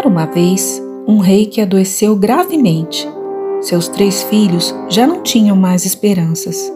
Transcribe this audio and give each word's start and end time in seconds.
Era 0.00 0.08
uma 0.08 0.24
vez 0.24 0.82
um 1.06 1.18
rei 1.18 1.44
que 1.44 1.60
adoeceu 1.60 2.16
gravemente. 2.16 3.06
Seus 3.60 3.86
três 3.86 4.22
filhos 4.22 4.74
já 4.88 5.06
não 5.06 5.22
tinham 5.22 5.54
mais 5.54 5.84
esperanças. 5.84 6.72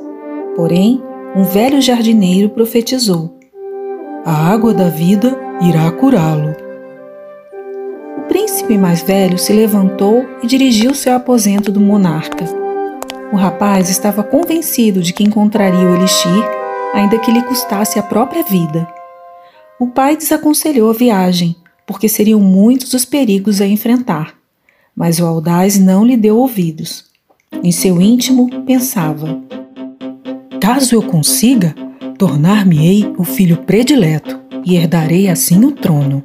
Porém, 0.54 1.02
um 1.34 1.42
velho 1.42 1.80
jardineiro 1.80 2.50
profetizou: 2.50 3.34
A 4.26 4.52
água 4.52 4.74
da 4.74 4.90
vida 4.90 5.34
irá 5.62 5.90
curá-lo. 5.90 6.54
O 8.18 8.28
príncipe 8.28 8.76
mais 8.76 9.00
velho 9.00 9.38
se 9.38 9.54
levantou 9.54 10.26
e 10.42 10.46
dirigiu-se 10.46 11.08
ao 11.08 11.16
aposento 11.16 11.72
do 11.72 11.80
monarca. 11.80 12.44
O 13.32 13.36
rapaz 13.36 13.88
estava 13.88 14.22
convencido 14.22 15.00
de 15.00 15.14
que 15.14 15.24
encontraria 15.24 15.88
o 15.88 15.94
elixir, 15.94 16.44
ainda 16.92 17.18
que 17.18 17.32
lhe 17.32 17.42
custasse 17.44 17.98
a 17.98 18.02
própria 18.02 18.42
vida. 18.42 18.86
O 19.80 19.86
pai 19.86 20.14
desaconselhou 20.14 20.90
a 20.90 20.92
viagem, 20.92 21.56
porque 21.86 22.08
seriam 22.08 22.40
muitos 22.40 22.92
os 22.94 23.04
perigos 23.04 23.60
a 23.60 23.66
enfrentar. 23.66 24.34
Mas 24.94 25.18
o 25.18 25.26
audaz 25.26 25.78
não 25.78 26.04
lhe 26.04 26.16
deu 26.16 26.36
ouvidos. 26.36 27.06
Em 27.62 27.72
seu 27.72 28.00
íntimo, 28.00 28.48
pensava: 28.64 29.40
Caso 30.60 30.94
eu 30.94 31.02
consiga, 31.02 31.74
tornar-me-ei 32.18 33.12
o 33.18 33.24
filho 33.24 33.58
predileto 33.58 34.40
e 34.64 34.76
herdarei 34.76 35.28
assim 35.28 35.64
o 35.64 35.72
trono. 35.72 36.22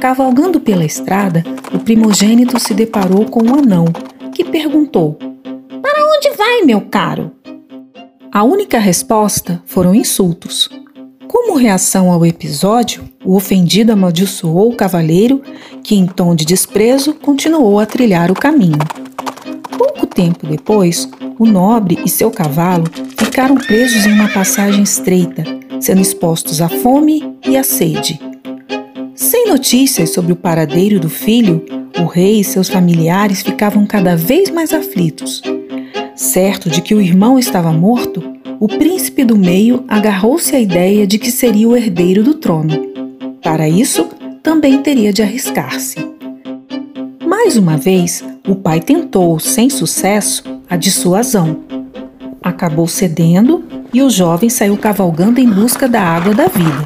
Cavalgando 0.00 0.60
pela 0.60 0.84
estrada, 0.84 1.42
o 1.72 1.78
primogênito 1.78 2.58
se 2.58 2.74
deparou 2.74 3.24
com 3.24 3.44
um 3.44 3.54
anão, 3.54 3.86
que 4.32 4.44
perguntou: 4.44 5.18
Para 5.82 6.06
onde 6.16 6.36
vai, 6.36 6.62
meu 6.62 6.82
caro? 6.82 7.32
A 8.30 8.44
única 8.44 8.78
resposta 8.78 9.62
foram 9.66 9.94
insultos. 9.94 10.68
Como 11.28 11.58
reação 11.58 12.10
ao 12.10 12.24
episódio, 12.24 13.04
o 13.22 13.36
ofendido 13.36 13.92
amaldiçoou 13.92 14.72
o 14.72 14.74
cavaleiro, 14.74 15.42
que, 15.84 15.94
em 15.94 16.06
tom 16.06 16.34
de 16.34 16.46
desprezo, 16.46 17.12
continuou 17.12 17.78
a 17.78 17.84
trilhar 17.84 18.30
o 18.30 18.34
caminho. 18.34 18.78
Pouco 19.76 20.06
tempo 20.06 20.46
depois, 20.46 21.06
o 21.38 21.44
nobre 21.44 21.98
e 22.02 22.08
seu 22.08 22.30
cavalo 22.30 22.84
ficaram 23.18 23.56
presos 23.56 24.06
em 24.06 24.12
uma 24.12 24.28
passagem 24.28 24.82
estreita, 24.82 25.44
sendo 25.78 26.00
expostos 26.00 26.62
à 26.62 26.68
fome 26.68 27.36
e 27.46 27.58
à 27.58 27.62
sede. 27.62 28.18
Sem 29.14 29.48
notícias 29.48 30.10
sobre 30.10 30.32
o 30.32 30.36
paradeiro 30.36 30.98
do 30.98 31.10
filho, 31.10 31.62
o 32.00 32.06
rei 32.06 32.40
e 32.40 32.44
seus 32.44 32.70
familiares 32.70 33.42
ficavam 33.42 33.84
cada 33.84 34.16
vez 34.16 34.48
mais 34.48 34.72
aflitos. 34.72 35.42
Certo 36.16 36.70
de 36.70 36.80
que 36.80 36.94
o 36.94 37.02
irmão 37.02 37.38
estava 37.38 37.70
morto, 37.70 38.37
o 38.60 38.66
príncipe 38.66 39.24
do 39.24 39.36
meio 39.36 39.84
agarrou-se 39.86 40.54
à 40.54 40.58
ideia 40.58 41.06
de 41.06 41.16
que 41.16 41.30
seria 41.30 41.68
o 41.68 41.76
herdeiro 41.76 42.24
do 42.24 42.34
trono. 42.34 42.88
Para 43.40 43.68
isso, 43.68 44.08
também 44.42 44.82
teria 44.82 45.12
de 45.12 45.22
arriscar-se. 45.22 45.96
Mais 47.24 47.56
uma 47.56 47.76
vez, 47.76 48.24
o 48.48 48.56
pai 48.56 48.80
tentou, 48.80 49.38
sem 49.38 49.70
sucesso, 49.70 50.42
a 50.68 50.76
dissuasão. 50.76 51.60
Acabou 52.42 52.88
cedendo 52.88 53.64
e 53.92 54.02
o 54.02 54.10
jovem 54.10 54.50
saiu 54.50 54.76
cavalgando 54.76 55.38
em 55.38 55.48
busca 55.48 55.86
da 55.86 56.02
água 56.02 56.34
da 56.34 56.48
vida. 56.48 56.84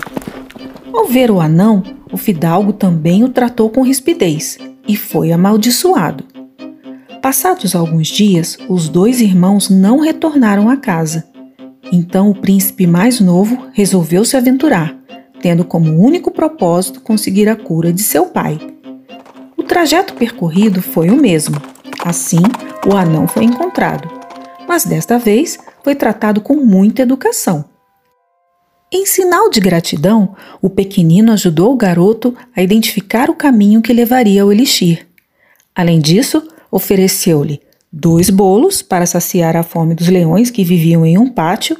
Ao 0.92 1.07
ver 1.07 1.31
o 1.31 1.41
anão, 1.41 1.83
o 2.12 2.19
fidalgo 2.19 2.75
também 2.75 3.25
o 3.25 3.31
tratou 3.31 3.70
com 3.70 3.83
rispidez 3.83 4.59
e 4.86 4.95
foi 4.95 5.33
amaldiçoado. 5.33 6.25
Passados 7.23 7.75
alguns 7.75 8.09
dias, 8.09 8.59
os 8.69 8.89
dois 8.89 9.20
irmãos 9.23 9.70
não 9.70 10.01
retornaram 10.01 10.69
à 10.69 10.77
casa 10.77 11.31
então 11.93 12.31
o 12.31 12.35
príncipe 12.35 12.87
mais 12.87 13.21
novo 13.21 13.69
resolveu 13.75 14.25
se 14.25 14.35
aventurar, 14.35 14.97
tendo 15.43 15.62
como 15.62 16.01
único 16.01 16.31
propósito 16.31 17.03
conseguir 17.03 17.51
a 17.51 17.55
cura 17.55 17.93
de 17.93 18.03
seu 18.03 18.27
pai. 18.27 18.59
O 19.57 19.62
trajeto 19.62 20.15
percorrido 20.15 20.81
foi 20.81 21.11
o 21.11 21.17
mesmo. 21.17 21.57
Assim, 22.03 22.41
o 22.87 22.97
anão 22.97 23.29
foi 23.29 23.45
encontrado, 23.45 24.09
mas 24.67 24.85
desta 24.85 25.19
vez 25.19 25.58
foi 25.85 25.95
tratado 25.95 26.41
com 26.41 26.57
muita 26.57 27.02
educação. 27.02 27.67
Em 28.91 29.07
sinal 29.07 29.51
de 29.51 29.61
gratidão, 29.61 30.35
o 30.61 30.69
pequenino 30.69 31.33
ajudou 31.33 31.73
o 31.73 31.77
garoto 31.77 32.35
a 32.57 32.63
identificar 32.63 33.29
o 33.29 33.35
caminho 33.35 33.83
que 33.83 33.92
levaria 33.92 34.42
ao 34.42 34.52
elixir. 34.52 35.07
Além 35.75 36.01
disso, 36.01 36.47
ofereceu-lhe 36.70 37.61
dois 37.92 38.30
bolos 38.30 38.80
para 38.80 39.05
saciar 39.05 39.55
a 39.55 39.63
fome 39.63 39.95
dos 39.95 40.08
leões 40.08 40.51
que 40.51 40.64
viviam 40.64 41.05
em 41.05 41.19
um 41.19 41.29
pátio 41.29 41.77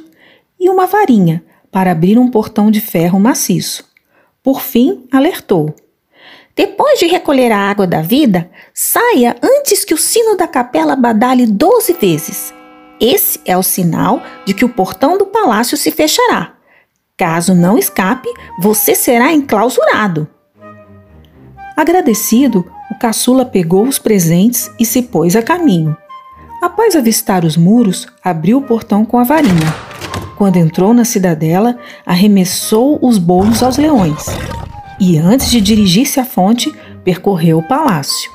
e 0.59 0.69
uma 0.69 0.85
varinha 0.85 1.43
para 1.71 1.91
abrir 1.91 2.19
um 2.19 2.29
portão 2.29 2.69
de 2.69 2.79
ferro 2.79 3.19
maciço. 3.19 3.83
Por 4.43 4.61
fim, 4.61 5.07
alertou: 5.11 5.73
Depois 6.55 6.99
de 6.99 7.07
recolher 7.07 7.51
a 7.51 7.57
água 7.57 7.87
da 7.87 8.01
vida, 8.01 8.49
saia 8.73 9.35
antes 9.41 9.83
que 9.83 9.93
o 9.93 9.97
sino 9.97 10.37
da 10.37 10.47
capela 10.47 10.95
badale 10.95 11.47
doze 11.47 11.93
vezes. 11.93 12.53
Esse 12.99 13.41
é 13.43 13.57
o 13.57 13.63
sinal 13.63 14.21
de 14.45 14.53
que 14.53 14.63
o 14.63 14.69
portão 14.69 15.17
do 15.17 15.25
palácio 15.25 15.75
se 15.75 15.89
fechará. 15.89 16.53
Caso 17.17 17.55
não 17.55 17.77
escape, 17.77 18.29
você 18.59 18.93
será 18.93 19.33
enclausurado. 19.33 20.27
Agradecido, 21.75 22.71
o 22.91 22.99
caçula 22.99 23.45
pegou 23.45 23.87
os 23.87 23.97
presentes 23.97 24.69
e 24.79 24.85
se 24.85 25.01
pôs 25.01 25.35
a 25.35 25.41
caminho. 25.41 25.97
Após 26.63 26.95
avistar 26.95 27.43
os 27.43 27.57
muros, 27.57 28.07
abriu 28.23 28.59
o 28.59 28.61
portão 28.61 29.03
com 29.03 29.19
a 29.19 29.25
varinha. 29.25 29.75
Quando 30.37 30.55
entrou 30.55 30.93
na 30.93 31.03
cidadela, 31.03 31.77
arremessou 32.05 32.97
os 33.01 33.17
bolos 33.17 33.61
aos 33.61 33.75
leões 33.75 34.27
e, 34.97 35.17
antes 35.17 35.51
de 35.51 35.59
dirigir-se 35.59 36.21
à 36.21 36.25
fonte, 36.25 36.73
percorreu 37.03 37.57
o 37.57 37.67
palácio. 37.67 38.31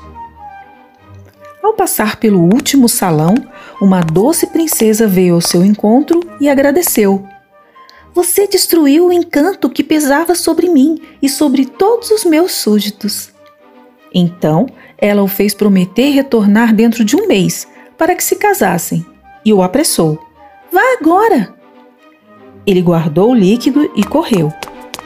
Ao 1.63 1.73
passar 1.73 2.17
pelo 2.17 2.39
último 2.39 2.87
salão, 2.87 3.33
uma 3.81 4.01
doce 4.01 4.45
princesa 4.45 5.07
veio 5.07 5.33
ao 5.33 5.41
seu 5.41 5.65
encontro 5.65 6.19
e 6.39 6.47
agradeceu. 6.47 7.27
Você 8.13 8.47
destruiu 8.47 9.07
o 9.07 9.11
encanto 9.11 9.71
que 9.71 9.83
pesava 9.83 10.35
sobre 10.35 10.69
mim 10.69 11.01
e 11.19 11.27
sobre 11.27 11.65
todos 11.65 12.11
os 12.11 12.23
meus 12.25 12.51
súditos. 12.51 13.31
Então, 14.13 14.67
ela 14.99 15.23
o 15.23 15.27
fez 15.27 15.55
prometer 15.55 16.11
retornar 16.11 16.75
dentro 16.75 17.03
de 17.03 17.15
um 17.15 17.27
mês 17.27 17.67
para 17.99 18.15
que 18.15 18.23
se 18.23 18.37
casassem 18.37 19.05
e 19.45 19.53
o 19.53 19.61
apressou. 19.61 20.17
Vá 20.71 20.81
agora! 20.99 21.53
Ele 22.65 22.81
guardou 22.81 23.31
o 23.31 23.35
líquido 23.35 23.91
e 23.95 24.03
correu. 24.03 24.53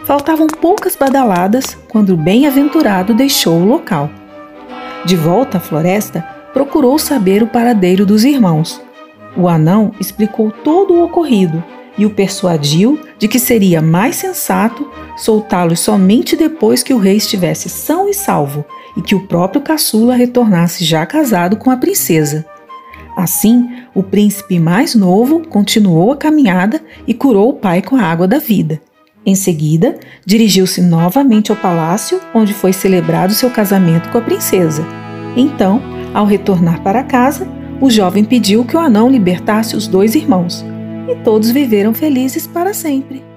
Faltavam 0.05 0.47
poucas 0.47 0.95
badaladas 0.95 1.75
quando 1.89 2.13
o 2.13 2.17
bem-aventurado 2.17 3.13
deixou 3.13 3.59
o 3.59 3.65
local. 3.65 4.09
De 5.05 5.15
volta 5.15 5.57
à 5.57 5.61
floresta, 5.61 6.21
procurou 6.53 6.99
saber 6.99 7.41
o 7.41 7.47
paradeiro 7.47 8.05
dos 8.05 8.23
irmãos. 8.23 8.79
O 9.35 9.47
anão 9.47 9.91
explicou 9.99 10.51
todo 10.51 10.93
o 10.93 11.03
ocorrido 11.03 11.63
e 11.97 12.05
o 12.05 12.11
persuadiu 12.11 12.99
de 13.17 13.27
que 13.27 13.39
seria 13.39 13.81
mais 13.81 14.17
sensato 14.17 14.89
soltá-los 15.17 15.79
somente 15.79 16.35
depois 16.35 16.83
que 16.83 16.93
o 16.93 16.99
rei 16.99 17.17
estivesse 17.17 17.69
são 17.69 18.07
e 18.07 18.13
salvo 18.13 18.65
e 18.95 19.01
que 19.01 19.15
o 19.15 19.25
próprio 19.27 19.61
caçula 19.61 20.15
retornasse 20.15 20.83
já 20.83 21.05
casado 21.05 21.57
com 21.57 21.71
a 21.71 21.77
princesa. 21.77 22.45
Assim, 23.16 23.69
o 23.94 24.01
príncipe 24.01 24.59
mais 24.59 24.96
novo 24.96 25.47
continuou 25.47 26.12
a 26.12 26.18
caminhada 26.18 26.81
e 27.07 27.13
curou 27.13 27.50
o 27.50 27.53
pai 27.53 27.81
com 27.81 27.96
a 27.96 28.01
água 28.01 28.28
da 28.28 28.40
vida. 28.40 28.81
Em 29.25 29.35
seguida, 29.35 29.97
dirigiu-se 30.25 30.81
novamente 30.81 31.51
ao 31.51 31.57
palácio, 31.57 32.19
onde 32.34 32.53
foi 32.53 32.74
celebrado 32.74 33.34
seu 33.34 33.50
casamento 33.50 34.09
com 34.09 34.18
a 34.18 34.22
princesa. 34.22 34.85
Então, 35.38 35.81
ao 36.13 36.25
retornar 36.25 36.81
para 36.81 37.03
casa, 37.03 37.47
o 37.79 37.90
jovem 37.90 38.24
pediu 38.24 38.66
que 38.66 38.75
o 38.75 38.79
anão 38.79 39.09
libertasse 39.09 39.75
os 39.75 39.88
dois 39.88 40.16
irmãos, 40.16 40.63
e 41.09 41.16
todos 41.24 41.51
viveram 41.51 41.94
felizes 41.94 42.45
para 42.45 42.74
sempre. 42.74 43.32